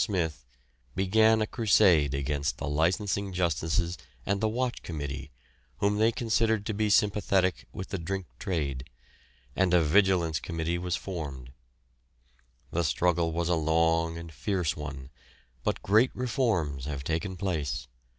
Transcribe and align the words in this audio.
Smith 0.03 0.43
began 0.95 1.43
a 1.43 1.45
crusade 1.45 2.15
against 2.15 2.57
the 2.57 2.67
licensing 2.67 3.31
justices 3.31 3.99
and 4.25 4.41
the 4.41 4.49
Watch 4.49 4.81
Committee, 4.81 5.29
whom 5.77 5.97
they 5.99 6.11
considered 6.11 6.65
to 6.65 6.73
be 6.73 6.89
sympathetic 6.89 7.67
with 7.71 7.89
the 7.89 7.99
drink 7.99 8.25
"trade," 8.39 8.89
and 9.55 9.75
a 9.75 9.81
Vigilance 9.83 10.39
Committee 10.39 10.79
was 10.79 10.95
formed. 10.95 11.51
The 12.71 12.83
struggle 12.83 13.31
was 13.31 13.47
a 13.47 13.53
long 13.53 14.17
and 14.17 14.31
fierce 14.33 14.75
one, 14.75 15.11
but 15.63 15.83
great 15.83 16.09
reforms 16.15 16.85
have 16.85 17.03
taken 17.03 17.37
place. 17.37 17.87